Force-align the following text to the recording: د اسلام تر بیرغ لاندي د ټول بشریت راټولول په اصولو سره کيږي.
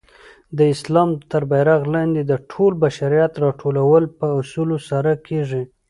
د 0.57 0.59
اسلام 0.73 1.09
تر 1.31 1.43
بیرغ 1.51 1.81
لاندي 1.93 2.23
د 2.27 2.33
ټول 2.51 2.71
بشریت 2.83 3.31
راټولول 3.45 4.03
په 4.17 4.25
اصولو 4.41 4.77
سره 4.89 5.11
کيږي. 5.27 5.63